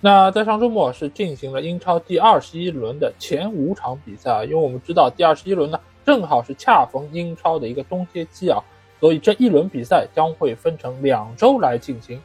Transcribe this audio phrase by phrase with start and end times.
[0.00, 8.62] 那在上周末是进行了英超第二十一轮的前五场比赛啊，因为我们知道第二十一轮呢正好是恰逢英超的一个冬歇期啊，
[9.00, 12.20] 所以这一轮比赛将会分成两周来进行。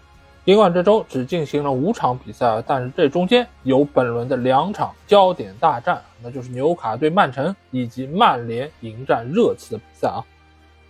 [0.45, 10.21] 尽管这周只进行了五场比赛啊，但是这中间有本轮的两场焦点大战，那就是纽卡对曼城以及曼联迎战热刺的比赛啊。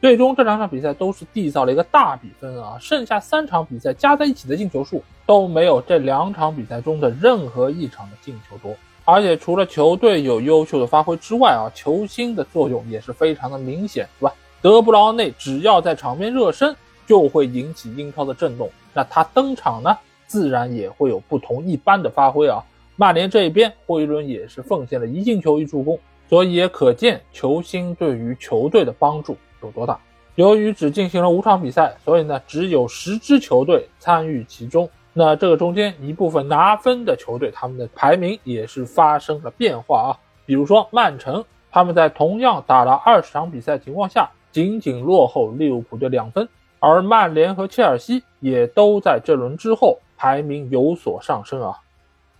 [0.04, 8.76] 最终这两场比赛都是缔造了一个大比分啊，剩下三场比赛加在一起的进球数都没有这两场比赛中的任何一场的进球多。
[9.06, 14.34] 而且除了球队有优秀的发挥之外啊，球星的作用也是非常的明显，是吧？
[14.62, 16.76] 德布劳内只要在场边热身，
[17.08, 18.70] 就会引起英超的震动。
[18.94, 22.62] 那他登场呢，自然也会有不同一般的发挥啊。
[22.98, 29.38] 曼联这边，霍伊伦也是奉献了一进球一助攻，所以也可见球星对于球队的帮助。
[29.68, 30.00] 有多大？
[30.36, 34.90] 由于只进行了五场比赛，所以呢，只有十支球队参与其中。
[35.14, 40.10] 那这个中间一部分拿分的球队，他们的排名也是发生了变化啊。
[40.46, 46.50] 比如说曼城，他们在同样打了二十场比赛情况下，仅仅落后利物浦队两分。
[46.80, 51.80] 而曼联和切尔西也都在这轮之后排名有所上升啊。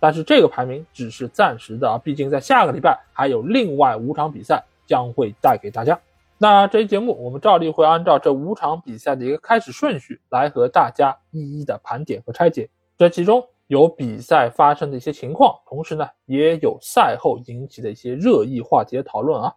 [0.00, 5.98] 但是这个排名只是暂时的啊，毕竟在下个礼拜还有另外五场比赛将会带给大家。
[6.44, 12.68] 那这期节目，我们照例会按照这五场比赛的一个开始顺序来和大家一一的盘点和拆解。
[12.98, 19.54] 这其中有比赛发生的一些情况，同时呢，也有赛后引起的一些热议话题的讨论啊。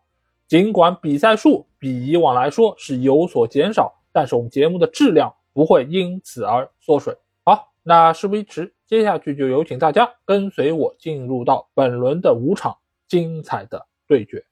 [0.47, 7.14] 尽管比赛数比以往来说是有所减少，但是我们节目的质量不会因此而缩水。
[7.44, 12.78] 好，那事不宜迟，接下去就有请大家跟随我进入到本轮的五场
[13.09, 14.46] 精彩的对决。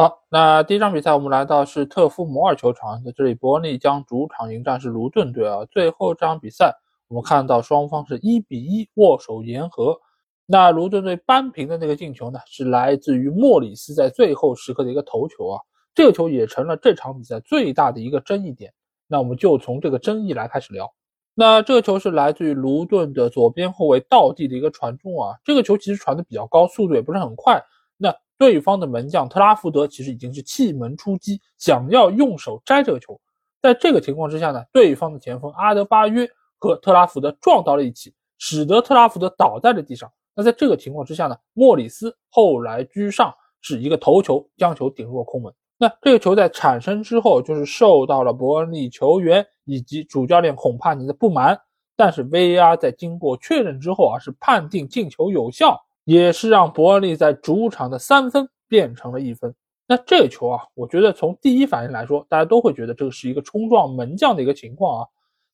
[0.00, 5.64] 好，那第一场比赛我们来到是特夫摩尔球场，在这里伯恩利将主场迎战是卢顿队啊。
[5.72, 6.72] 最后这场比赛
[7.08, 9.98] 我们看到双方是一比一握手言和。
[10.46, 15.60] 那卢顿队扳平的那个进球呢，是来自于莫里斯在最后时刻的一个头球啊。
[15.96, 18.72] 这个球也成了这场比赛最大的一个争议点。
[19.08, 20.94] 那我们就从这个争议来开始聊。
[21.34, 25.34] 那这个球是来自于卢顿的左边后卫道地的一个传中啊。
[25.44, 27.60] 这个球其实传的比较高，速度也不是很快。
[27.96, 33.20] 那对方的门将特拉福德其实已经是弃门出击，想要用手摘这个球。
[33.60, 36.28] 在这个情况之下呢，对方的前锋阿德巴约
[36.58, 40.10] 和特拉福德撞到了一起，使得特拉福德倒在了地上。
[40.34, 45.52] 那在这个情况之下呢，莫里斯后来居上，是一个头球将球顶入了空门。
[45.76, 51.60] 那这个球在产生之后，就是受到了伯恩利球员以及主教练孔帕尼的不满。
[51.96, 55.76] 但是 VAR 在经过确认之后啊，是判定进球有效。
[56.08, 59.54] 也是让伯恩利在主场的三分变成了一分。
[59.86, 65.06] 那这个球啊，我觉得从第一反应来说，大家都会觉得这个是一个冲撞门将的一个情况啊。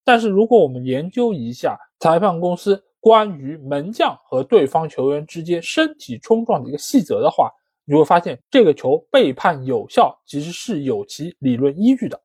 [0.04, 7.50] 但是如果我们研究一下裁判公司关于门将和对方球员之间身体冲撞的一个细则的话，
[7.84, 12.20] 你会发现这个球被判有效其实是有其理论依据的，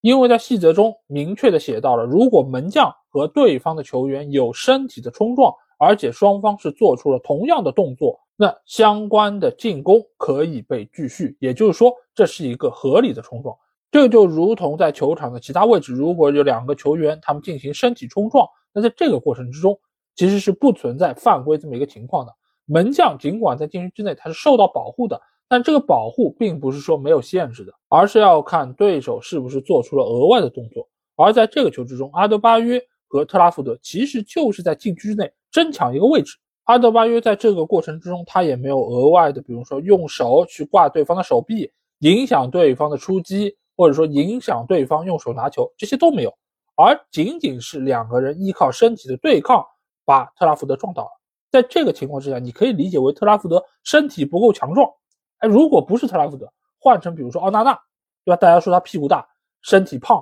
[0.00, 5.52] 因为在细则中明确的写到了，如果门将和对方的球员有身体的冲撞。
[5.84, 13.54] 而且双方是做出了同样的动作，那相关的进攻可以被继续，也就是说这是一个合理的冲撞。
[13.90, 19.78] 这就如同在球场的其他位置，如果有两个球员他们进行身体冲撞，那在这个过程之中
[20.16, 22.32] 其实是不存在犯规这么一个情况的。
[22.64, 30.88] 门将尽管在禁区之内他是受到保护的，但这个保护并不是说没有限制的，而是要看对手是不是做出了额外的动作。
[31.14, 35.30] 而在这个球之中，阿德巴约和特拉福德其实就是在禁区之内。
[35.54, 41.70] 争抢一个位置，阿德巴约在这个过程之中，他也没有额外的，比如说用手去挂对方的手臂，
[42.00, 46.34] 影响对方的出击，或者说影响对方用手拿球，这些都没有，
[46.74, 49.64] 而仅仅是两个人依靠身体的对抗，
[50.04, 51.10] 把特拉福德撞倒了。
[51.52, 54.90] 在这个情况之下，你可以理解为特拉福德身体不够强壮。
[55.38, 57.78] 哎，如果不是特拉福德，换成比如说奥纳纳，
[58.24, 58.36] 对吧？
[58.36, 59.24] 大家说他屁股大，
[59.62, 60.20] 身体胖。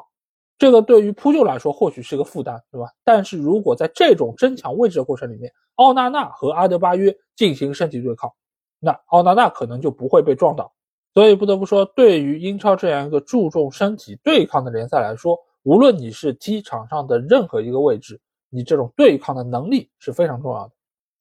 [0.62, 2.86] 这个对于扑救来说或许是个负担，对吧？
[3.02, 8.30] 但是如果在这种争抢位置的过程里面，奥纳纳和阿德巴约进行身体对抗，
[8.78, 10.72] 那奥纳纳可能就不会被撞倒。
[11.14, 20.72] 所以不得不说，对于英超这样一个注重身体对抗的联赛来说，无论你是踢场上的任何一个位置，你这种对抗的能力是非常重要的。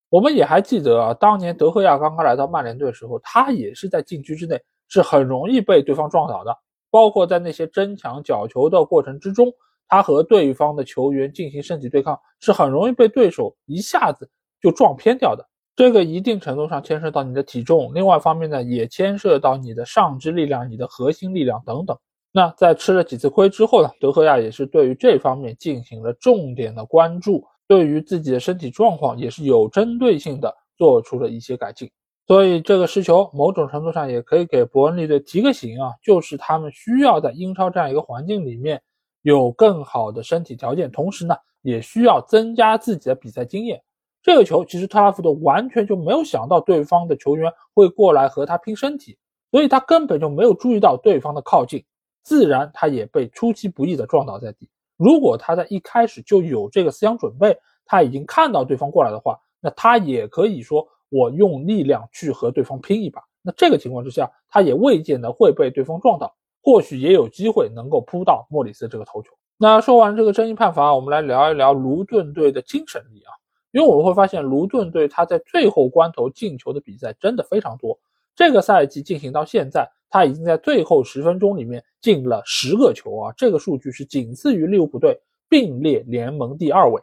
[0.10, 6.56] 我们也还记得啊，当年德赫亚刚刚来到曼联队的时候，他也是在禁区之内是很容易被对方撞倒的。
[6.92, 9.52] 包括在那些争抢角球的过程之中，
[9.88, 14.30] 他和对方的球员进行身体对抗，是很容易被对手一下子
[14.62, 15.44] 就撞偏掉的。
[15.76, 21.98] 这个一定程度上牵涉到你的体重，另外一方面呢，也牵涉到你的上肢力量、你的核心力量等等。
[22.34, 31.90] 那在吃了几次亏之后呢，德赫亚也是对于这方面进行了重点的关注，对于自己的身体状况也是有针对性的做出了一些改进。
[32.32, 38.82] 所以这个失球某种程度上也可以给伯恩利队提个醒啊，就是他们需要在英超这样一个环境里面
[39.22, 43.84] 有更好的身体条件，同时呢，也需要增加自己的比赛经验。
[44.24, 49.18] 这个球其实特拉福德完全就没有想到对方的球员会过来和他拼身体，
[49.52, 51.84] 所以他根本就没有注意到对方的靠近。
[52.24, 54.70] 自然，他也被出其不意的撞倒在地。
[54.96, 63.22] 如果他在一开始就有这个思想准备，他已经看到对方过来的话，那他也可以说我用力量去和对方拼一把。
[63.44, 69.30] 那这个情况之下，他也未见得会被对方撞倒，或许也有机会能够扑到莫里斯这个头球。
[69.58, 73.32] 那说完这个争议判罚，我们来聊一聊卢顿队的精神力啊，
[73.72, 78.00] 因为我们会发现卢顿队他在最后关头进球的比赛真的非常多。
[78.36, 79.88] 这个赛季进行到现在。
[80.14, 85.18] 他已经在最后十分钟里面进了十个球啊，这个数据是仅次于利物浦队，
[85.48, 87.02] 并列联盟第二位。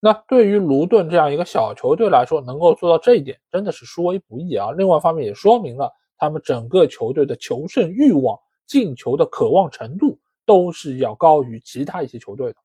[0.00, 4.70] 那对于卢顿这样一个小球队来说，能够做到这一点，真的是殊为不易啊。
[4.72, 12.56] 另外一方面也说明了他们整个球队的求胜欲望、进球的渴望程度都是要高于其他一些球队的。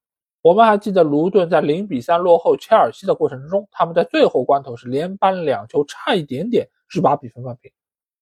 [0.42, 7.72] 我们还记得卢顿在零比三落后切尔西的过程之中，他们在最后关头是连扳两球，差一点点是把比分扳平。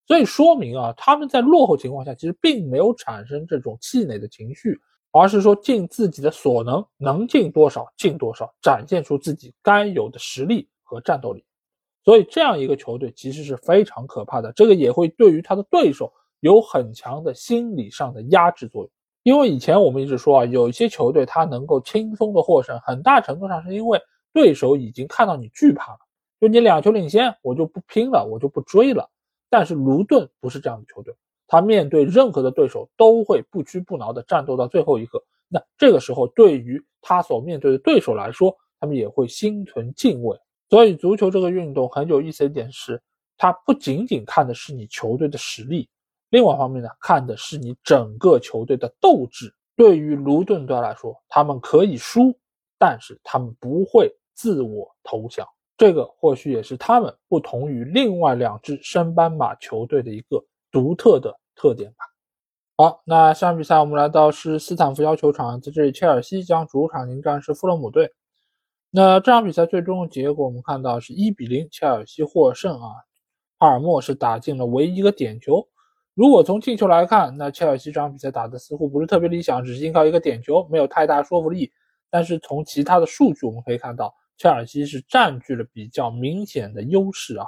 [0.06, 4.80] 所以说明啊，他们在落后情况下，其实并没有产生这种气馁的情绪，
[5.12, 11.44] 而是说尽自己的所能，能进多少进多少，展现出自己该有的实力和战斗力。
[12.04, 18.90] 所以这样一个球队其实是非常可怕的，这个也会对于他的对手有很强的心理上的压制作用。
[19.22, 24.00] 因为以前我们一直说啊，有一些球队他能够轻松的获胜，很大程度上是因为
[24.32, 25.98] 对手已经看到你惧怕了，
[26.40, 29.08] 就你两球领先，我就不拼了，我就不追了。
[29.48, 31.14] 但是卢顿不是这样的球队，
[31.52, 35.22] 他面对任何的对手都会不屈不挠的战斗到最后一刻。
[35.48, 40.34] 那这个时候，对于他所面对的对手来说，他们也会心存敬畏。
[40.70, 42.98] 所以，足球这个运动很有意思的一点是，
[43.36, 45.86] 它不仅仅看的是你球队的实力，
[46.30, 49.54] 另外一方面呢，看的是你整个球队的斗志。
[49.76, 52.34] 对于卢顿队来说，他们可以输，
[52.78, 55.46] 但是他们不会自我投降。
[55.76, 62.04] 这个或许也是他们不同于另外两支升班马球队的一个独特的特点吧。
[62.76, 68.12] 好，那下场比赛我们来到是斯坦福桥球场，在这里切尔西将主场迎战是富勒姆队。
[68.90, 72.88] 那这场比赛最终的结果我们看到是一比零，切尔西获胜啊。
[73.58, 75.66] 帕尔默是打进了唯一一个点球。
[76.14, 81.70] 如果从进球来看，那切尔西这场比赛打的似乎不是特别理想，只是依靠一个点球，没有太大说服力。
[82.10, 84.14] 但是从其他的数据我们可以看到。
[84.38, 87.46] 切尔西是占据了比较明显的优势啊。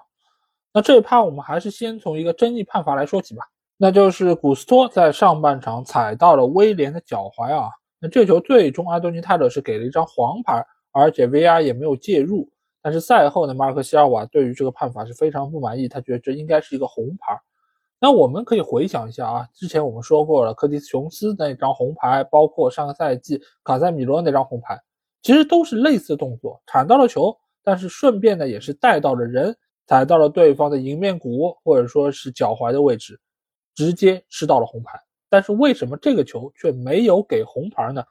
[0.72, 3.42] 那这一趴我们还是先从一个争议判罚来说起吧，
[3.76, 7.68] 那就是古斯托在上半场踩到了威廉的脚踝啊。
[7.98, 12.48] 那这球最终安东尼泰勒是给了一张黄牌，而且 VR 也没有介入。
[12.82, 17.40] 但是赛后呢，马尔克西尔瓦对于这个判罚是非常不满意，他觉得这应该是一个红牌。
[17.98, 24.78] 那我们可以回想一下啊，之前我们说过了，科蒂斯琼斯那张红牌，包括上个赛季卡塞米罗那张红牌。
[25.22, 33.18] 其实都是类似动作，铲到了球，但是顺便呢也是带到了人，踩到了对方的迎面骨或者说是脚踝的位置，
[33.74, 34.98] 直接吃到了红牌。
[35.28, 38.04] 但是为什么这个球却没有给红牌呢？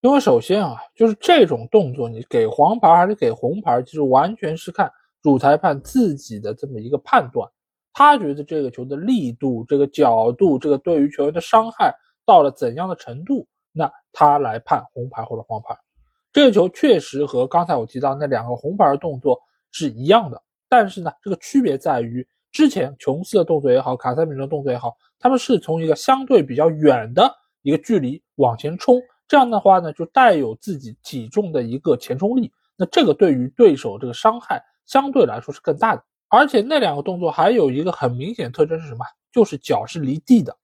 [0.00, 4.88] 因为首先啊，就是这种动作你给黄牌还是给红牌，其实完全是看
[5.20, 7.50] 主裁判自己的这么一个判断，
[7.92, 11.92] 他觉得这个球的力度、这个角度、这个对于球员的伤害
[12.24, 15.76] 到了怎样的程度，那他来判红牌或者黄牌。
[16.32, 19.36] 这个球确实和刚才我提到那两个红牌的动作
[19.72, 36.02] 是一样的，但是呢，这个区别在于之前琼斯的动作也好，卡塞米罗的动作也好，他们是从一个相对比较远的一个距离往前冲，这样的话呢，就带有自己体重的一个前冲力，那这个对于对手这个伤害相对来说是更大的。
[36.28, 39.04] 而且那两个动作还有一个很明显特征是什么？
[39.32, 40.56] 就是脚是离地的，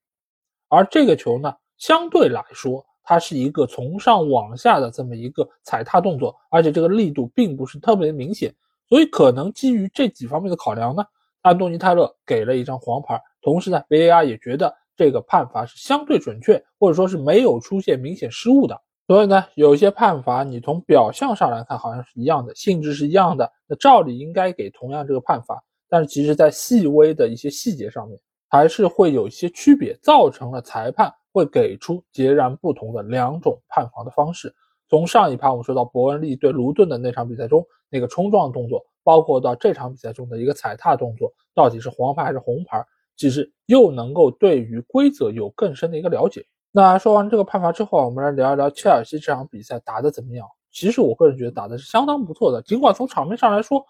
[0.69, 2.85] 而这个球呢，相对来说。
[3.07, 8.51] 它是一个从上往下的这么一个踩踏动作，而且这个力度并不是特别明显，
[8.89, 11.05] 所以可能基于这几方面的考量呢，
[11.45, 13.21] 安东尼泰勒给了一张黄牌。
[13.43, 18.81] 同时呢，VAR 也觉得这个判罚是相对准确，或者说是没有出现明显失误的。
[19.07, 34.55] 所以呢，有些判罚你从表象上来看好像是一样的，性质是一样的，那照理应该给同样这个判罚，但是其实在细微的一些细节上面，还是会有一些区别，造成了裁判会给出截然不同的两种判罚的方式。
[34.89, 42.85] 从上一盘我们说到伯恩利对卢顿的那场比赛中那个冲撞动作，包括到这场比赛中的一个踩踏动作，到底是黄牌还是红牌，
[43.17, 46.45] 其实又能够对于规则有更深的一个了解。
[46.71, 50.47] 那说完这个判罚之后啊，我们来聊一聊切尔西这场比赛打得怎么样。
[50.71, 53.85] 其实我个人觉得打的是相当不错的，尽管从场面上来说，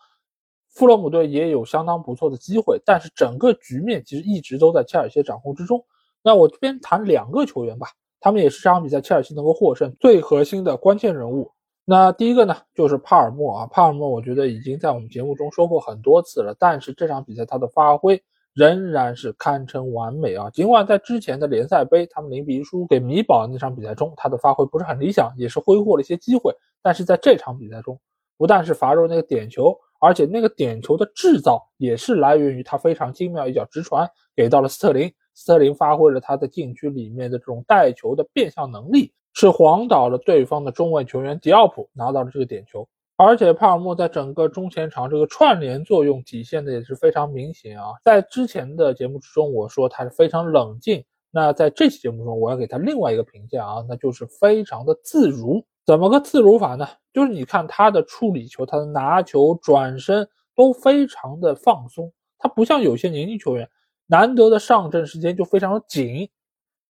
[0.68, 5.82] 富勒姆队也有相当不错的机会，但是整个局面其实一直都在切尔西掌控之中。
[6.22, 7.88] 那我这边谈两个球员吧。
[8.24, 11.52] 他们也是这场比赛切尔西能够获胜最核心的关键人物。
[11.84, 13.66] 那第一个呢，就是帕尔默啊。
[13.66, 18.18] 帕尔默，我觉得已经在我们节目中说过很多次了，但是这场比赛他的发挥
[18.54, 20.48] 仍然是堪称完美啊。
[20.48, 26.50] 尽管在之前的联赛杯他们零比一输给米堡那场比赛中，他的发挥不是很理想，也是挥霍了一些机会，
[26.82, 28.00] 但是在这场比赛中，
[28.38, 35.12] 不但是罚入那个点球，而且那个点球的制造也是来源于他非常精妙一脚直传给到了斯特林。
[35.34, 42.88] 斯特林发挥了他在禁区里面的这种带球的变向能力，是晃倒了对方的中卫球员迪奥普，拿到了这个点球。
[43.16, 47.92] 而且帕尔默在整个中前场这个串联作用体现的也是非常明显啊。
[48.02, 55.64] 在之前的节目之中，我说他是非常冷静，那在这期节目中，我要给他另外一个评价啊，那就是非常的自如。
[55.86, 56.88] 怎么个自如法呢？
[57.12, 63.68] 就是你看他的处理球、他的拿球、转身都非常的放松，他不像有些年轻球员。
[64.06, 66.28] 难得的上阵时间就非常的紧，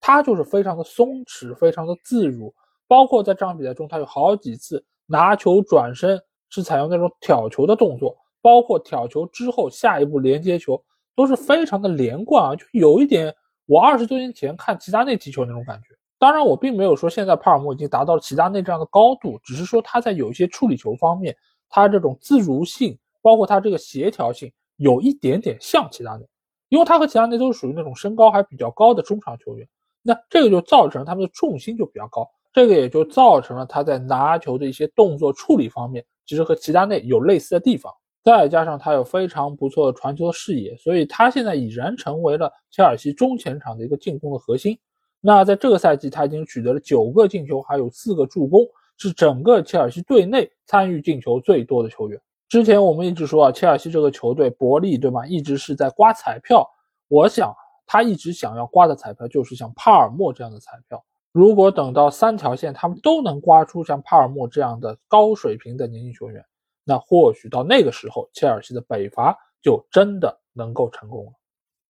[0.00, 2.54] 他就是非常的松弛，非常的自如。
[2.87, 10.83] 包括在这场比赛中，他有好几次拿球转身是采用那种挑球的动作，包括挑球之后下一步连接球
[11.16, 13.35] 都是非常的连贯啊，就有一点
[13.66, 15.97] 我二十多年前看齐达内踢球那种感觉。
[16.18, 21.37] 当然，我并没有说现在帕尔默已经达到了齐达内这样的高度，只是说他在有一些处理球方面，
[21.68, 26.26] 他这种自如性，包括他这个协调性，有一点点像齐达内。
[26.75, 29.64] 因为他和其他内都是属于那种身高还比较高的中场球员，
[30.02, 37.95] 那这个就造成他们的重心就比较高，这个也就造成了他在拿球的一些动作处理方面，其实和齐达内有类似的地方。
[38.25, 44.76] 再加上他有非常不错的传球视野，所以他现在已然成为了切尔西中前场的一个进攻的核心。
[45.21, 48.66] 那在这个赛季，他已经取得了九个进球，还有四个助攻，
[48.97, 52.21] 是整个切尔西队内参与进球最多的球员。
[52.49, 55.27] 之前我们一直说啊，切尔西这个球队伯利对吗？
[55.27, 56.69] 一直是在刮彩票。
[57.09, 57.55] 我想
[57.87, 61.05] 他一直想要刮的彩票就是像帕尔默这样的彩票。
[61.33, 66.45] 如果等到三条线他们都能刮出像帕尔默这样的高水平的年轻球员，
[66.85, 71.33] 那或许到那个时候，切尔西的北伐就真的能够成功了。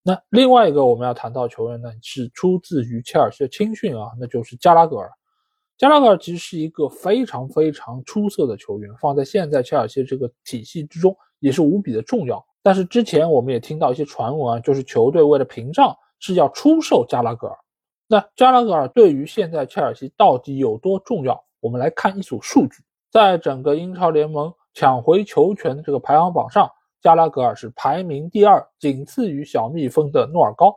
[0.01, 5.11] 那另外一个我们要谈到球员呢，是出自于切尔西的青训啊，那就是加拉格尔。
[5.77, 12.45] 加拉格尔其实是一个非常非常出色的球员，放在现在切尔西这个体系之中也是无比的重要。
[12.63, 17.57] 但是之前我们也听到一些传闻啊，就是球队为了屏障是要出售加拉格尔。
[18.07, 21.43] 那加拉格尔对于现在切尔西到底有多重要？
[21.59, 26.69] 我们来看一组数据，在整个英超联盟抢回球权的这个排行榜上，
[27.01, 30.73] 加拉格尔是排名第二，仅次于小蜜蜂的诺尔高。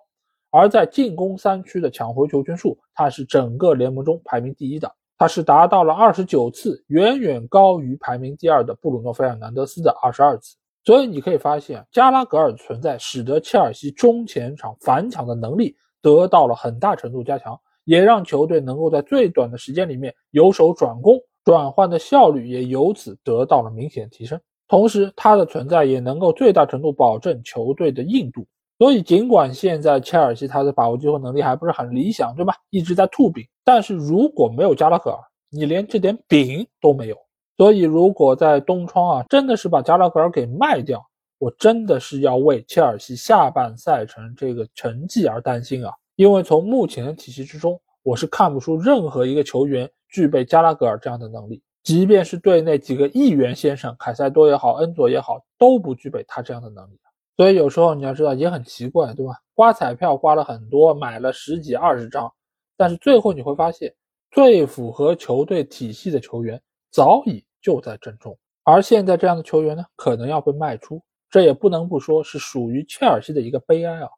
[0.51, 10.57] 而在进攻三区的抢回球权数，他是整个联盟中排名第一的，他是达到了二十九次，远远高于排名第二的布鲁诺·费尔南德斯的二十二次。
[10.85, 24.41] 所以你可以发现，加拉格尔的存在使得切尔西中前场反抢的能力得到了很大程度加强，也让球队能够在最短的时间里面由守转攻，转换的效率也由此得到了明显提升。
[24.67, 28.47] 同时，他的存在也能够最大程度保证球队的硬度。
[28.79, 32.55] 所以，尽管现在切尔西他的把握机会能力还不是很理想，对吧？
[32.71, 35.19] 一直在吐饼，但是如果没有加拉格尔，
[35.51, 37.17] 你连这点饼都没有。
[37.57, 41.05] 所以，如果在东窗啊，真的是把加拉格尔给卖掉，
[41.39, 45.93] 我真的是要为切尔西下半赛程这个成绩而担心啊！
[46.15, 56.99] 因为从目前的体系之中，我是看不出任何一个球员具备加拉格尔这样的能力，即便是队内几个议员先生，凯塞多也好，恩佐也好，都不具备他这样的能力。
[57.39, 59.33] 所以有时候你要知道也很奇怪，对吧？
[59.55, 62.29] 刮彩票刮了很多，买了十几二十张，
[62.77, 63.95] 但是最后你会发现，
[64.33, 74.09] 最符合球队体系的球员早已就在阵中，而现在这样的球员呢，可能要被卖出，这也不能不说是属于切尔西的一个悲哀啊。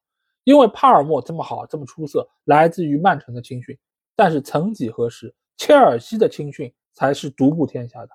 [0.44, 3.78] 因为帕尔默这么好，这么出色，来自于曼城的青训，
[4.16, 8.08] 但是曾几何时，切尔西的青训才是独步天下的。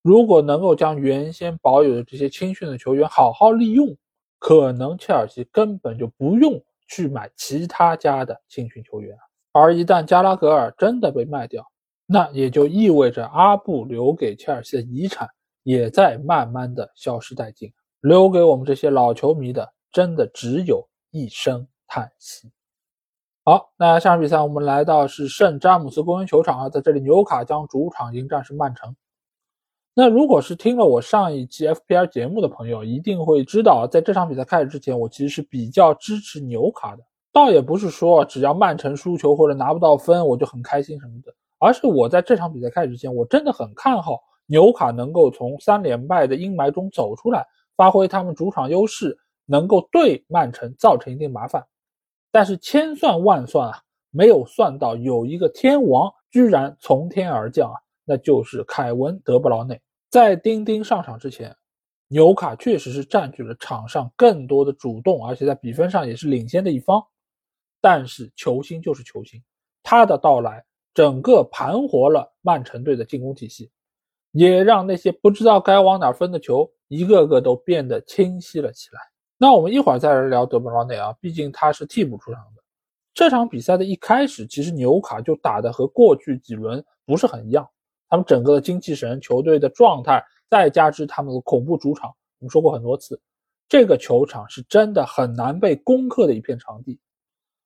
[0.00, 3.94] 如果能够将原先保有的这些青训的球员好好利用，
[4.46, 9.18] 可能切尔西根本就不用去买其他家的青训球员，
[9.50, 11.66] 而一旦加拉格尔真的被卖掉，
[12.06, 15.28] 那也就意味着阿布留给切尔西的遗产
[15.64, 17.72] 也在慢慢的消失殆尽，
[18.02, 22.48] 留给我们这些老球迷的真的只有一声叹息。
[23.42, 28.94] 好，那下场比赛我们来到是圣詹姆斯公园球场啊，在这里纽卡将主场迎战是曼城。
[29.98, 37.02] 那如果是听了我上一期 FPR 节目的朋友，一定会知道，在这场比赛开始之前，我其实是比较支持纽卡的。
[37.32, 51.64] 倒也不是说只要曼城输球或者拿不到分我就很开心什么的，而是我在这场比赛开始之前，我真的很看好纽卡能够从三连败的阴霾中走出来，发挥他们主场优势，能够对曼城造成一定麻烦。
[52.30, 53.78] 但是千算万算啊，
[54.10, 59.80] 没有算到有一个天王居然从天而降啊，那就是凯文·德布劳内。
[60.10, 61.54] 在丁丁上场之前，
[62.08, 67.04] 纽卡确实是占据了场上更多的主动，而且在比分上也是领先的一方。
[67.80, 69.42] 但是球星就是球星，
[69.82, 73.70] 他的到来整个盘活了曼城队的进攻体系，
[74.32, 79.00] 也让那些不知道该往哪分的球一个个都变得清晰了起来。
[79.36, 82.62] 那我们一会儿再来聊德布劳内啊，毕竟他是替补出场的。
[83.12, 87.68] 这场比赛的一开始，其实纽卡就打的和过去几轮不是很一样。
[88.08, 93.20] 他们整个的精气神、球队的状态，再加之他们的恐怖主场，我们说过很多次，
[93.68, 97.00] 这个球场是真的很难被攻克的一片场地。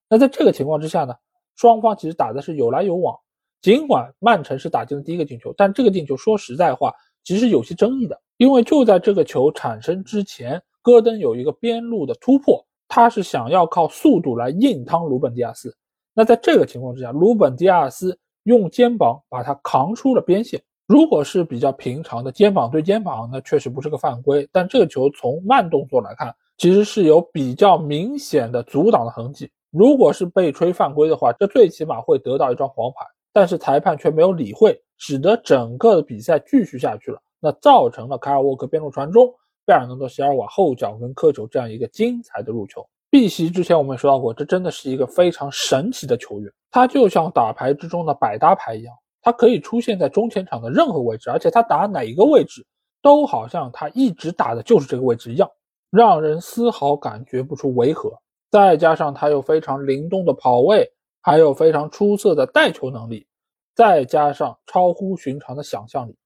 [0.09, 1.15] 那在这个情况之下呢，
[1.57, 3.15] 双方其实打的是有来有往。
[3.61, 15.77] 尽管曼城是打进了第一个进球，但这个进球说实在话，其实有些争议的，因为就在这个球产生之前，戈登有一个边路的突破，他是想要靠速度来硬趟鲁本迪亚斯。
[16.15, 18.19] 那在这个情况之下，鲁本迪亚斯。
[18.45, 20.61] 用肩膀把他扛出了边线。
[20.87, 24.49] 如果是比较平常的肩膀对肩膀，那确实不是个犯规。
[24.51, 29.51] 但这个球从慢动作来看，其实是有比较明显的阻挡的痕迹。
[29.71, 33.07] 如果是被吹犯规的话，这最起码会得到一张黄牌。
[33.33, 37.23] 但是裁判却没有理会，使得整个的比赛继续下去了。
[37.39, 39.33] 那造成了凯尔沃克边路传中，
[39.65, 42.85] 贝尔纳多·席尔瓦后脚跟磕球这样一个精彩的入球。
[43.11, 46.53] 碧玺之前我们也说到过，这真的是一个非常神奇的球员。
[46.71, 52.65] 他就像打牌之中的百搭牌一样，他可以出现在中前场的任何位置，而且他打哪一个位置，
[53.03, 55.51] 都好像他一直打的就是这个位置一样，
[55.91, 58.17] 让人丝毫感觉不出违和。
[58.49, 60.89] 再加上他有非常灵动的跑位，
[61.21, 63.27] 还有非常出色的带球能力，
[63.75, 66.17] 再加上超乎寻常的想象力，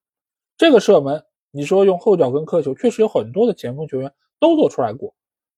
[0.59, 5.15] 这个射门，你说用后脚跟磕球，确实有很多的前锋球员都做出来过。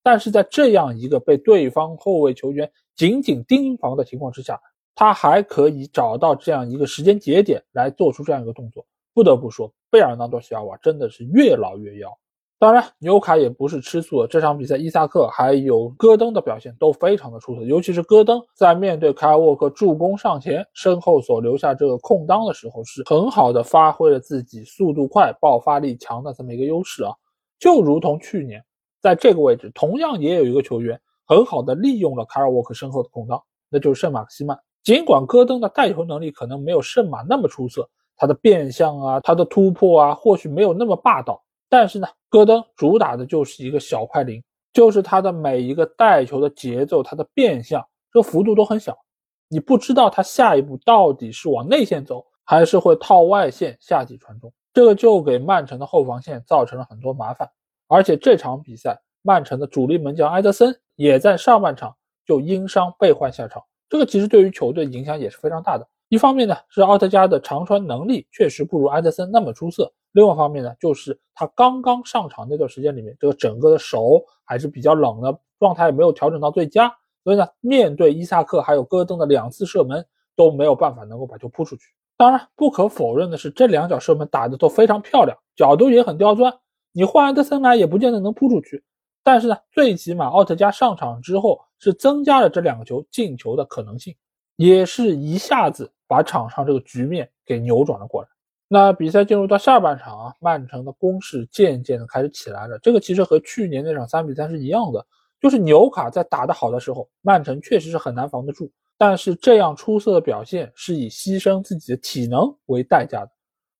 [0.07, 4.57] 但是在这样一个被对方后卫球员紧紧盯防的情况之下，
[4.95, 8.87] 他还可以找到这样一个时间节点来做出这样一个动作。
[9.13, 12.09] 不得不说，贝尔纳多·席尔瓦真的是越老越妖。
[12.57, 14.29] 当然，纽卡也不是吃素的。
[14.29, 27.13] 这场比赛，伊萨克还有戈登的表现都非常的出色，尤其是戈登在面对凯尔沃克助攻上前，身后所留下这个空当的时候，是很好的发挥了自己速度快、爆发力强的这么一个优势啊，
[27.59, 28.65] 就如同去年。
[29.07, 33.41] 在这个位置，同样也有一个球员很好的利用了卡尔沃克身后的空当，
[33.71, 34.59] 那就是圣马克西曼。
[34.83, 44.43] 尽管戈登的带球能力可能没有圣马那么出色，他的变向啊，他的突破啊，或许没有那么霸道，但是呢，戈登主打的就是一个小快灵，
[44.73, 48.99] 就是他的每一个带球的节奏，他的变向，这幅度都很小，
[49.47, 57.49] 你不知道他下一步到底是往内线走，还是会套外线下底传中，这个就给曼城的后防线造成了很多麻烦。
[57.89, 61.95] 而且这场比赛，曼城的主力门将埃德森也在上半场
[62.25, 65.87] 就因伤被换下场，这个其实对于球队影响也是非常大的。
[66.09, 76.93] 一方面呢，是奥特加的长传能力确实不如埃德森那么出色；另外一方面呢，就是他刚刚上场那段时间里面，这个整个的手还是比较冷的，状态也没有调整到最佳，
[77.25, 81.87] 所以呢，面对伊萨克还有戈登的两次射门都没有办法能够把球扑出去。
[82.17, 86.55] 当然，不可否认的是，这两脚射门打的都非常漂亮，角度也很刁钻。
[86.97, 88.83] 你换埃德森来也不见得能扑出去，
[89.23, 94.17] 但是呢，最起码奥特加上场之后是增加了这两个球进球的可能性，
[94.57, 98.29] 也是一下子把场上这个局面给扭转了过来。
[98.67, 102.79] 那比赛进入到下半场啊，曼城的攻势渐渐的开始起来了。
[102.79, 105.07] 这个其实和去年那场三比三是一样的，
[105.39, 108.73] 就是纽卡在打得好的时候，曼城确实是很难防得住。
[108.97, 113.31] 但是这样出色的表现是以牺牲自己的体能为代价的，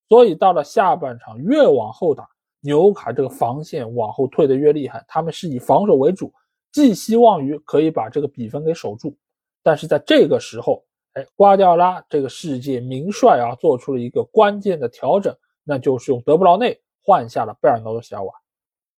[0.07, 2.29] 所以到了下半场越往后打。
[2.67, 6.33] 纽卡这个防线往后退的越厉害，他们是以防守为主，
[6.73, 9.17] 寄希望于可以把这个比分给守住。
[9.63, 18.33] 但是在这个时候，哎，瓜迪奥拉这个世界名帅啊，做出了一个关键的调整，那就是用德布劳内换下了贝尔纳多·席尔瓦。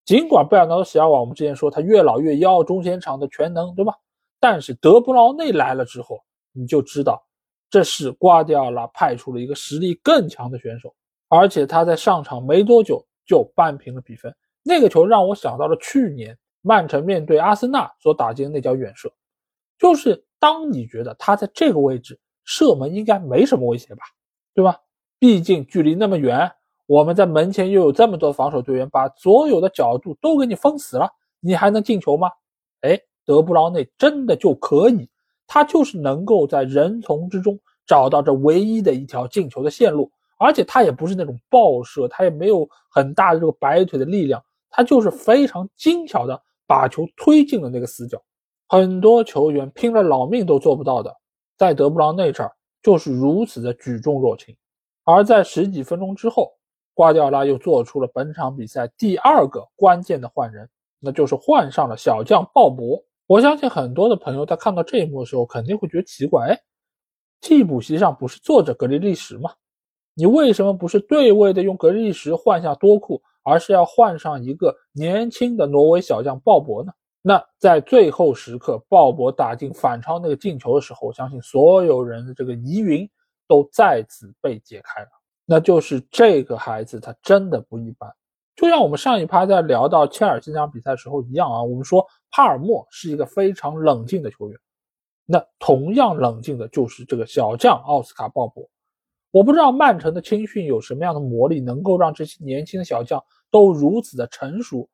[0.07, 3.94] 尽管贝尔纳多·席尔瓦我们之前说他越老越妖，中前场的全能，对吧？
[4.40, 6.18] 但是德布劳内来了之后，
[6.52, 7.22] 你就知道
[7.68, 10.94] 这是瓜迪奥拉派出了一个实力更强的选手，
[11.28, 13.04] 而且他在上场没多久。
[13.29, 14.35] 就扳平了比分。
[14.64, 19.09] 那个球让我想到了去年曼城面对阿森纳所打进的那脚远射。
[19.79, 24.03] 就是当你觉得他在这个位置射门应该没什么威胁吧，
[24.53, 24.77] 对吧？
[25.21, 26.51] 毕竟距离那么远，
[26.87, 31.09] 我们在门前又有这么多防守队员，把所有的角度都给你封死了，
[31.41, 32.29] 你还能进球吗？
[32.81, 35.09] 哎，德布劳内真的就可以，
[35.47, 48.22] 他就是能够在人丛之中找到这唯一的一条进球的线路，而且他也不是那种爆射，他也没有很大的这个摆腿的力量，他就是非常精巧的把球推进了那个死角，
[48.68, 51.14] 很多球员拼了老命都做不到的，
[51.57, 54.57] 在德布劳内这儿就是如此的举重若轻。
[55.05, 56.53] 而在十几分钟之后，
[56.94, 60.68] 瓜迪奥拉又做出了本场比赛第二个关键的换人，
[61.01, 63.03] 那就是换上了小将鲍勃。
[63.27, 66.61] 我相信很多的朋友在看到这一幕的时候，肯定会觉得奇怪：哎，
[67.40, 69.51] 替补席上不是坐着格里利什吗？
[70.18, 76.92] 你为什么不是对位的用格里利什换下多库，而是要换上一个年轻的挪威小将鲍勃呢？
[77.22, 83.09] 那在最后时刻，鲍勃打进反超那个进球的时候，我相信所有人的这个疑云。
[83.50, 85.09] 都再次被解开了，
[85.46, 88.12] 那就是这个孩子他真的不一般，
[88.54, 94.59] 就像我们上一趴在聊到切尔西那场比赛时候一样啊，我们说帕尔默是一个非常冷静的球员，
[95.24, 98.68] 那同样冷静的就是这个小将奥斯卡鲍勃。
[99.31, 104.88] 我不知道曼城的青训有什么样的魔力，能够让这些年轻的小将都如此的成熟，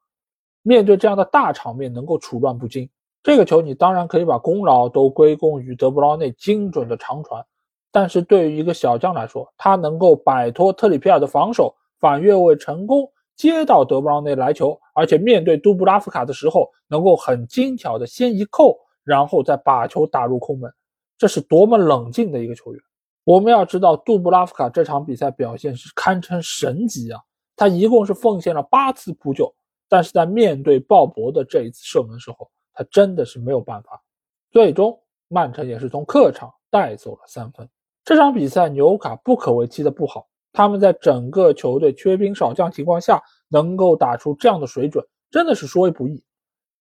[0.63, 2.89] 面对这样的大场面能够处乱不惊。
[3.23, 7.45] 这个球你当然可以把功劳都归功于德布劳内精准的长传。
[7.91, 20.71] 但是对于一个小将来说，他能够摆脱特里皮尔的防守，反越位成功，接到德布劳内来球，而且面对杜布拉夫卡的时候，能够很精巧的先一扣，然后再把球打入空门，
[21.17, 22.83] 这是多么冷静的一个球员。
[23.25, 27.21] 我们要知道，杜布拉夫卡这场比赛表现是堪称神级啊！
[27.57, 29.53] 他一共是奉献了八次扑救，
[29.89, 34.03] 但是在面对鲍勃的这一次射门时候，他真的是没有办法。
[34.51, 37.67] 最终，曼城也是从客场带走了三分。
[38.05, 46.23] 这场比赛纽卡不可谓踢得不好，他们在整个球队缺兵少将情况下能够打出这样的水准，真的是说不易。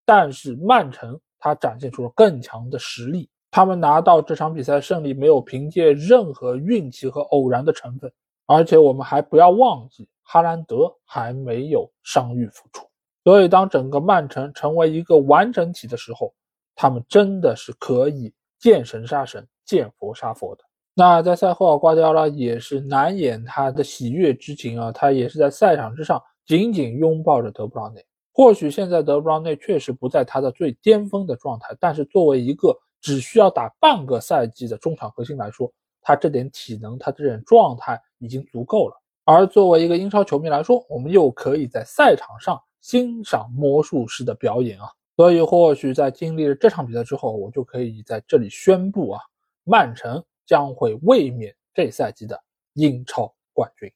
[0.03, 8.11] 但是曼城他展现出了更强的实力，他们拿到这场比赛胜利没有凭借任何运气和偶然的成分，
[8.47, 12.87] 而且我们还不要忘记哈兰德还没有伤愈复出，
[13.23, 16.33] 所以当整个曼城成为一个完整体的时候，
[16.73, 20.63] 他们真的是可以见神杀神，见佛杀佛的。
[20.95, 28.03] 那在赛后啊，瓜迪奥拉也是难掩他的喜悦之情啊，他也是在赛场之上紧紧拥抱着德布劳内。
[28.31, 38.95] 或许现在德布劳内确实不在他的最巅峰的状态，但是作为一个只需要打半个赛季的中场核心来说，他这点体能，他这点状态已经足够了。
[39.23, 44.87] 而作为一个英超球迷来说，我们又可以在赛场上欣赏魔术师的表演啊。
[45.15, 49.21] 所以或许在经历了这场比赛之后，我就可以在这里宣布啊，
[49.63, 50.23] 曼城。
[50.45, 52.37] 将会卫冕这赛季的
[52.73, 53.89] 英超冠军。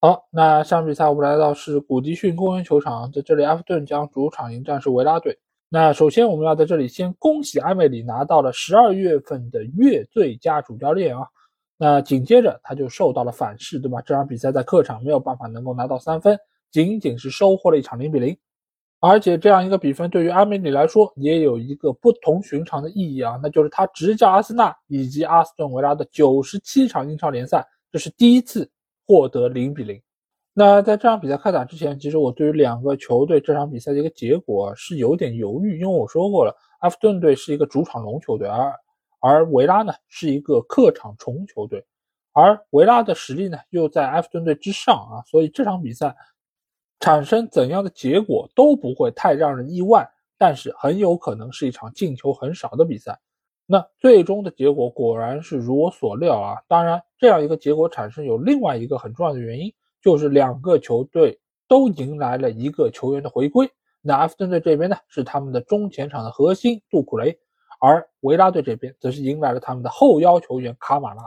[0.00, 5.38] 好，那上比赛我们来到是古迪逊公园球场，在这里埃弗顿将主场迎战是维拉队。
[5.68, 11.26] 那首先我们要在这里先恭喜埃梅里拿到了十二月份的月最佳主教练啊。
[11.76, 14.00] 那紧接着他就受到了反噬，对吧？
[14.02, 16.38] 这场比赛在客场没有办法能够拿到三分，
[16.70, 18.36] 仅仅是收获了一场零比零。
[19.00, 28.70] 而且这样一个比分对于阿梅里来说也有一个不同寻常的意义啊，那就是他执教阿森纳以及阿斯顿维拉的九十七场英超联赛，这是第一次
[29.04, 30.00] 获得零比零。
[30.54, 38.72] 那在这场比赛开打之前，其实我对于两个球队这场比赛的一个结果是有点犹豫，因为我说过了，埃弗顿队是一个主场龙球队，而
[39.20, 41.84] 而维拉呢是一个客场虫球队，
[42.32, 46.16] 而维拉的实力呢又在埃弗顿队之上啊，所以这场比赛。
[47.00, 53.20] 产生怎样的结果都不会太让人意外，但是很有可能是一场进球很少的比赛。
[53.66, 56.62] 那最终的结果果然是如我所料啊！
[56.66, 63.68] 当然，这样一个结果产生有另外一个很重要的原因，就是两个球队都迎来了一个球员的回归。
[64.02, 67.38] 那埃弗顿队这边呢是他们的中前场的核心杜库雷，
[67.80, 71.22] 而维拉队这边则是迎来了他们的后腰球员卡马拉。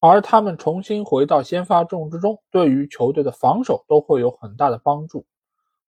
[0.00, 5.24] 而他们重新回到先发阵容之中，对于球队的防守都会有很大的帮助。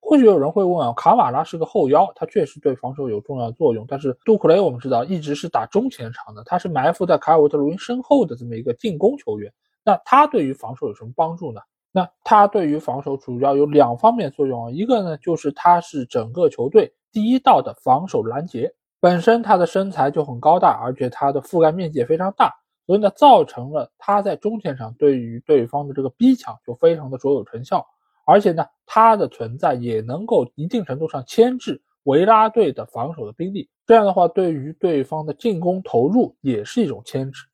[0.01, 3.85] 或许有人会问啊，卡马拉是个后腰，他确实对防守有重要作用。
[3.87, 9.53] 但是杜库雷我们知道一直是打中前场的，他是埋伏在凯尔维特卢因身后的这么一个进攻球员。
[9.85, 11.61] 那他对于防守有什么帮助呢？
[11.93, 22.51] 那他对于防守主要有两方面作用啊，一个呢就是他是整个球队第一道的防守拦截，本身他的身材就很高大，而且他的覆盖面积也非常大。
[22.87, 27.87] 所以呢，造成了他在中前场对于对方的这个逼抢就非常的卓有成效，
[28.27, 37.45] 而且呢，他的存在也能够一定程度上牵制维拉队的防守的兵力，这样的话对于对方的进攻投入也是一种牵制。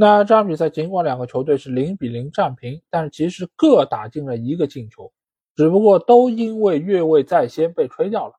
[0.00, 5.10] 那这场比赛尽管两个球队是零比零战平，但是其实各打进了一个进球，
[5.56, 8.34] 只不过都因为越位在先被吹掉了。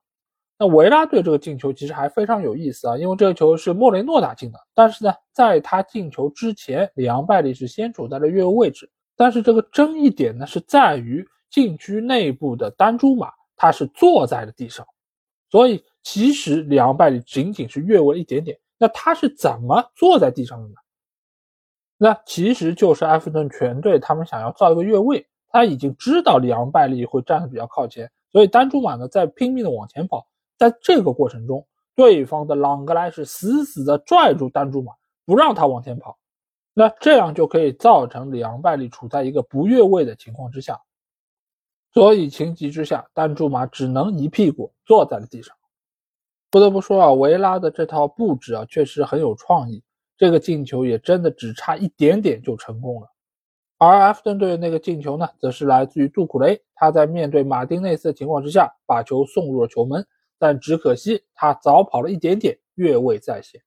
[0.58, 13.30] 那维拉队这个进球其实还非常有意思啊，因为这个球是莫雷诺打进的，但是呢，在他进球之前，里昂拜利是先处在了越位位置，但是这个争议点呢是在于禁区内部的丹朱马。
[13.62, 14.86] 他是坐在了地上，
[15.50, 18.58] 所以其实里昂拜利仅仅是越位了一点点。
[18.78, 20.74] 那他是怎么坐在地上的呢？
[22.02, 30.26] 那其实就是埃弗顿全队他们想要造一个越位，他已经知道里昂拜利会站得比较靠前，所以丹朱马呢在拼命的往前跑。
[30.56, 34.94] 在这个过程中，对方的朗格莱是死死的拽住丹朱马，
[35.26, 36.16] 不让他往前跑。
[36.72, 40.80] 那这样就可以造成里昂拜利处在一个不越位的情况之下。
[41.92, 45.54] 所以情急之下，丹朱马只能一屁股坐在了地上。
[46.50, 49.82] 不得不说啊，维拉的这套布置啊，确实很有创意。
[50.20, 53.08] 这个进球也真的只差一点点就成功了。
[53.78, 60.06] 而埃弗顿队的那个进球呢，则是来自于杜库雷，他在面对马丁内斯的情况之下，把球送入了球门，
[60.38, 63.58] 但只可惜他早跑了一点点，越位在先。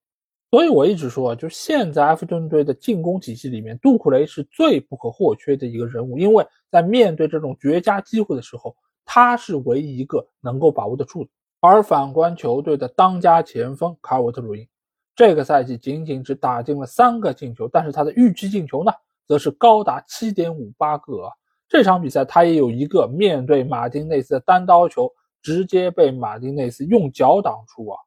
[0.52, 11.32] 所以我一直说，就现在埃弗顿队的进攻体系里面，杜库雷是最不可或缺的一个人物，因为在面对这种绝佳机会的时候，他是唯一一个能够把握得住的。
[11.62, 14.68] 而反观球队的当家前锋卡尔沃特鲁因，
[15.15, 18.91] 这个赛季仅仅只打进了三个进球，但是他的预期进球呢，
[19.28, 21.30] 则是高达七点五八个。
[21.69, 27.97] 这场比赛他也有一个面对马丁内斯的单刀球，直接被马丁内斯用脚挡出啊。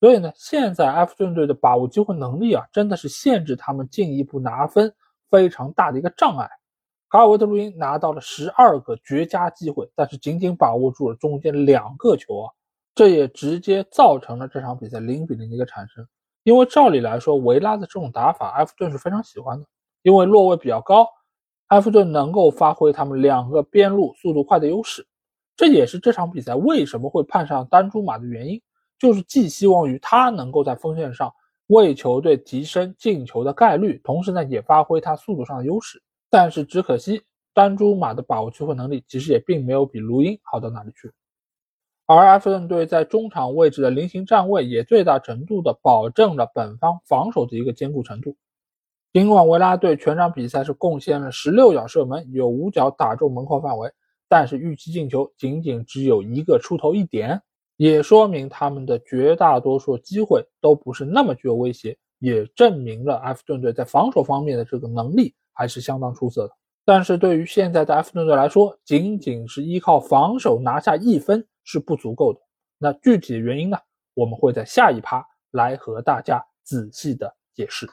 [0.00, 4.94] 所以呢，现在埃弗顿队的把握机会能力啊，真的是限制他们进一步拿分
[5.30, 6.48] 非常大的一个障碍。
[7.10, 12.52] 卡尔维特·卢因拿到了十二个绝佳机会，但是仅仅把握住了中间两个球啊，
[12.94, 16.06] 这也直接造成了这场比赛零比零的一个产生。
[16.50, 19.64] 因为照理来说，维拉的这种打法，埃弗顿是非常喜欢的，
[20.02, 21.06] 因为落位比较高，
[21.68, 25.06] 埃弗顿能够发挥他们两个边路速度快的优势，
[25.56, 28.60] 这也是这场比赛为什么会判上单朱马的原因。
[28.98, 31.32] 就是寄希望于他能够在锋线上
[31.68, 36.02] 为球队提升进球的概率，同时呢也发挥他速度上的优势。
[36.28, 37.22] 但是只可惜，
[37.54, 41.12] 丹朱马的把握机会能力其实也并没有比卢因好到哪里去。
[42.12, 48.34] 而埃弗顿队在中场位置的菱形站位也最大程度的保证了本方防守的一个坚固程度。
[49.12, 53.88] 尽管维拉队全场比赛是贡献了十六脚射门，有五脚打中门框范围，
[54.28, 57.40] 但是预期进球仅仅只有一个出头一点。
[57.76, 66.54] 也说明他们的绝大多数机会都不是那么具有威胁，也证明了埃弗顿队在防守方面的这个能力还是相当出色的。
[66.84, 72.40] 但是对于现在的埃弗顿队来说，仅仅是依靠防守拿下一分是不足够的。
[72.78, 73.78] 那具体的原因呢？
[74.14, 77.88] 我们会在下一趴来和大家仔细的解释。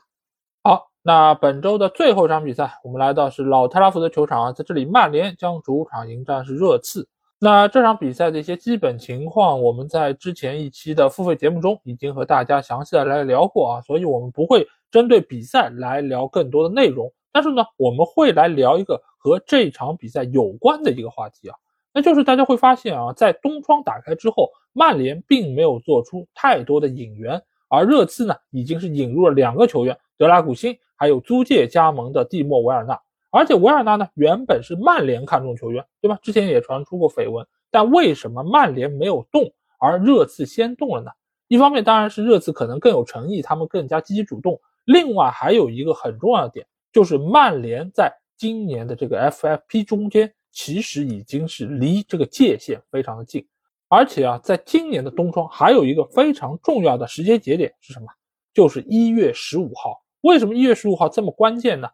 [0.64, 7.08] 好，那本周的最后一场比赛，我们来到是老特拉福德球场啊，在这里曼联将主场迎战是热刺。
[7.40, 17.14] 那这场比赛的一些基本情况，我们在之前一期的付费节目中已经和大家详细的来聊过啊，所以我们不会针对比赛来聊更多的内容。
[17.32, 21.56] 但是呢，我们会来聊一个和这场比赛有关的一个话题啊，
[21.98, 33.02] 那就是大家会发现啊，在冬窗打开之后，曼联并没有做出太多的引援，而热刺呢，已经是引入了两个球员，德拉古辛，还有租借加盟的蒂莫维尔纳。
[33.32, 36.20] 而且维尔纳呢，原本是曼联看中球员，对吧？
[36.22, 41.10] 之前也传出过绯闻，但为什么曼联没有动，而热刺先动了呢？
[41.48, 44.62] 一方面当然是热刺可能更有诚意，他们更加积极主动。
[44.86, 53.46] 另外还有一个很重要的点，就是曼联在今年的这个 FFP 中间，其实已经是离这个界限非常的近。
[53.88, 58.08] 而且啊，在今年的冬窗还有一个非常重要的时间节点是什么？
[58.56, 60.02] 就是一月十五号。
[60.22, 61.88] 为什么一月十五号这么关键呢？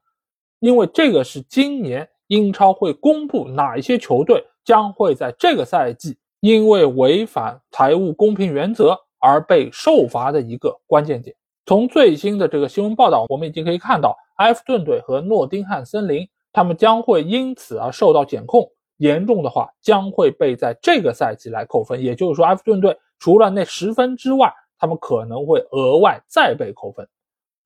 [0.61, 11.35] 因为这个是今年英超会公布哪一些球队将会在这个赛季因为违反财务公平原则而被受罚的一个关键点。
[11.65, 22.01] 从最新的这个新闻报道，我们已经可以看到，埃弗顿队和诺丁汉森林他们将会因此而受到检控，严重的话将会被在这个赛季来扣分。
[22.01, 27.05] 也就是说，埃弗顿队除了那十分之外，他们可能会额外再被扣分。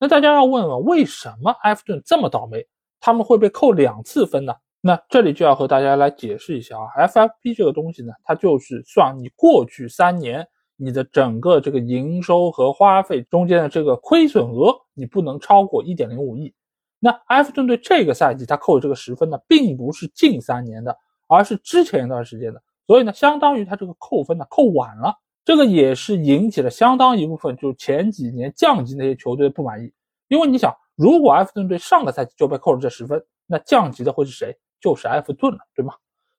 [0.00, 2.66] 那大家要问问，为什么埃弗顿这么倒霉？
[2.98, 4.54] 他们会被扣两次分呢？
[4.80, 10.46] 那这里就要和大家来解释一下啊，FFP 这个东西呢，它就是算你过去三年
[10.76, 16.54] 你的整个这个营收和花费中间的这个亏损额，你不能超过一点零五亿。
[17.00, 25.14] 那埃弗顿队这个赛季他扣的这个十分呢，并不是近三年的，而是之前一段时间的，所以呢，相当于他这个扣分呢扣晚了。
[25.44, 29.90] 这个也是引起了相当一部分就前几年降级那些球队的不满意。
[30.28, 34.54] 因为你想，如果埃弗顿队上个赛季就被扣了这十分，那降级的会是谁？
[34.78, 35.94] 就是埃弗顿了，对吗？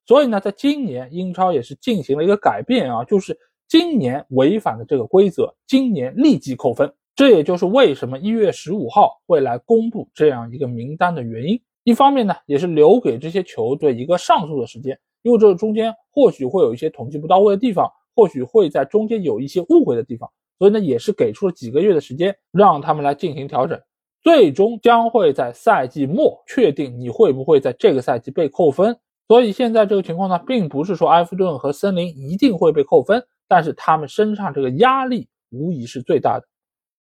[0.06, 6.92] 所以呢，在今年英超也是进行了一个改变啊，就是今年违反的这个规则，今年立即扣分。
[7.14, 11.60] 这也就是为什么一月十五号会来公布这样一个名单的原因。
[11.84, 23.80] 一方面呢，也是留给这些球队一个上诉的时间，因为这中间或许会有一些统计不到位的地方，或许会在中间有一些误会的地方，所以呢，也是给出了几个月的时间，让他们来进行调整。
[24.22, 28.94] 最终将会在赛季末确定你会不会在这个赛季被扣分。
[29.26, 36.46] 所以现在这个情况呢，并不是说埃弗顿和森林一定会被扣分，但是他们身上这个压力无疑是最大的。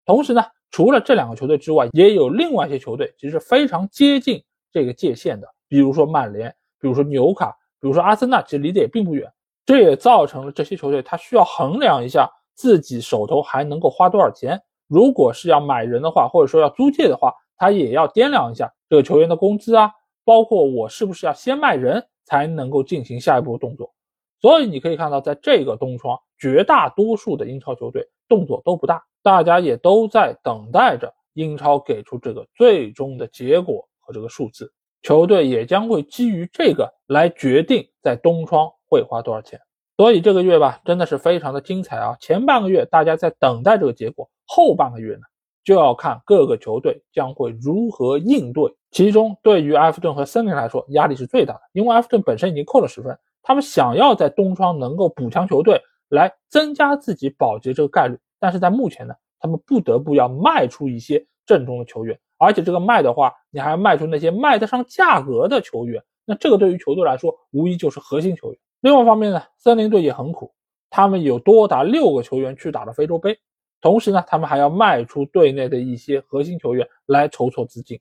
[0.07, 4.43] 同时呢，除了这两个球队之外，也有另外一些球队其实非常接近
[4.73, 6.49] 这个界限的，比如说曼联，
[6.81, 9.31] 比如说纽卡，比如说阿森纳，其实离得也并不远。
[9.67, 14.63] 这也造成了这些球队他需要衡量一下自己手头还能够花多少钱。
[14.87, 19.91] 如果是要买人的话，或者说要租借的话，他也要掂量一下这个球员的工资啊，
[20.25, 23.93] 包括我是不是要先卖人才能够进行下一步动作。
[24.41, 29.03] 所以你可以看到，在这个冬窗，绝大多数的英超球队动作都不大。
[29.23, 39.61] 大家也都在等待着英超给出这个最终的结果和这个数字，球队也将会基于这个来决定在冬窗会花多少钱。
[39.97, 42.17] 所以这个月吧，真的是非常的精彩啊！
[42.21, 45.23] 前半个月大家在等待这个结果，后半个月呢，
[45.65, 48.77] 就要看各个球队将会如何应对。
[48.91, 58.19] 其中对于埃弗顿和森林来说，压力是最大的，因为埃弗顿本身已经扣了十分，他们想要在冬窗能够补强球队，来增加自己保级这个概率。
[58.39, 68.61] 但是在目前呢，他们不得不要卖出一些正宗的球员，而且这个卖的话，你还要卖出那些卖得上价格的球员，那这个对于球队来说，无疑就是核心球员。
[68.81, 70.53] 另外一方面呢，森林队也很苦，
[70.91, 73.39] 他们有多达六个球员去打了非洲杯，
[73.81, 77.99] 同时呢，他们还要卖出队内的一些核心球员来筹措资金，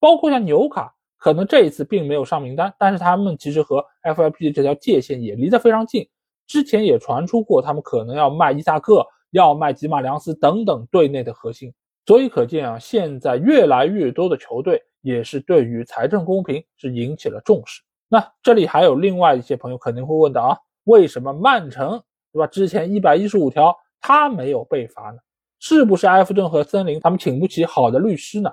[0.00, 6.08] 包括像纽卡，可能这一次并没有上名单，但是他们其实和 FIP 这条界限也离得非常近，
[6.46, 9.06] 之前也传出过他们可能要卖伊萨克。
[9.32, 11.70] 要卖吉马良斯等等队内的核心，
[12.06, 17.82] 所以可见啊，现在越来越多的球队也是对于财政公平是引起了重视。
[18.08, 22.00] 那这里还有另外一些朋友肯定会问的啊，为什么曼城
[22.32, 22.46] 对吧？
[22.46, 25.18] 之前一百一十五条他没有被罚呢？
[25.58, 28.50] 是不是埃弗顿和森林他们请不起好的律师呢？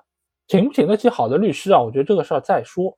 [0.47, 1.81] 请不请得起好的律师啊？
[1.81, 2.97] 我觉得这个事儿再说。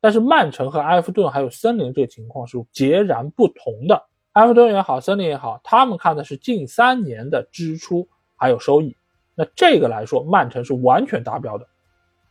[0.00, 4.02] 但是曼城和埃弗顿还有森林这个情况是截然不同的。
[4.34, 8.96] 埃弗顿也好，森林也好，他们看的是近三年的支出还有收益。
[9.34, 11.66] 那这个来说，曼城是完全达标的。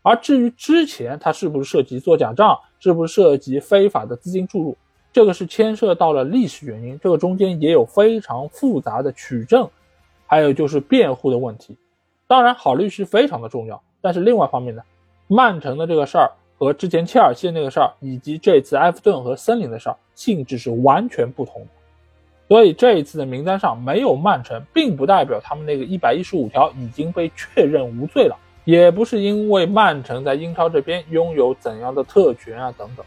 [0.02, 4.78] 而至于之前他是不是涉及做假账，是不是涉及非法的资金注入，
[5.12, 9.70] 这个是牵涉到了历史原因，这个中间也有非常复杂的取证，
[10.26, 11.78] 还有就是辩护的问题。
[12.28, 14.82] 当然，好律师非常的重要，但是另外一方面呢，
[15.28, 21.68] 曼城的这个事儿和之前切尔西那个事儿，以及这次埃弗顿和森林的事儿，性质是完全不同的。
[22.50, 28.36] 所以这一次的名单上没有曼城，并不代表他们那个一百一十五条已经被确认无罪了，
[28.66, 33.06] 也不是因为曼城在英超这边拥有怎样的特权啊等等，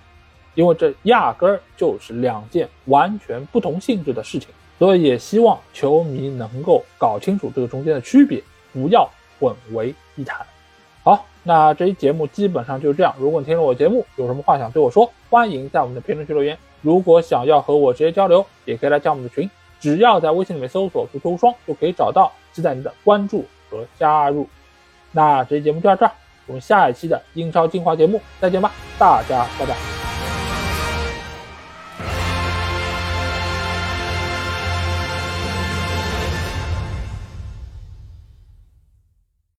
[0.54, 4.48] 因为这压根儿就是两件完全不同性质的事情。
[4.78, 10.44] 所以也希望球迷能够搞清楚这个中间的区别，不要混为一谈。
[11.04, 13.14] 好，那这期节目基本上就是这样。
[13.18, 16.56] 如果你听了我节目，有什么话想对我说，欢迎在我们的评论区留言。
[16.82, 19.48] 如果想要和我直接交流，也可以来加我们的群，
[19.80, 24.46] 只要在微信里面搜索“足球无双”就可以找到，期待您的关注和加入。
[25.12, 26.12] 那这期节目就到这儿，
[26.46, 30.01] 我们下一期的英超精华节目再见吧，大家拜拜。